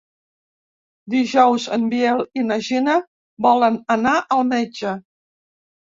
[1.15, 2.99] Dijous en Biel i na Gina
[3.49, 5.01] volen anar al metge.